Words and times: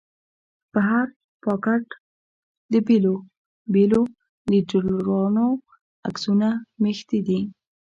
پر 0.71 0.81
هر 0.89 1.07
پاټک 1.43 1.85
د 2.71 2.73
بېلو 2.87 3.15
بېلو 3.73 4.01
ليډرانو 4.49 5.47
عکسونه 6.07 6.47
مښتي 6.81 7.19
دي. 7.27 7.39